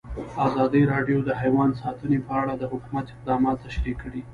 ازادي 0.45 0.81
راډیو 0.93 1.17
د 1.23 1.29
حیوان 1.41 1.69
ساتنه 1.81 2.17
په 2.27 2.33
اړه 2.41 2.53
د 2.57 2.63
حکومت 2.71 3.05
اقدامات 3.13 3.57
تشریح 3.67 3.95
کړي. 4.03 4.21